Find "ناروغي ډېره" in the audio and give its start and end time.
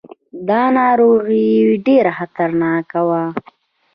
0.77-2.11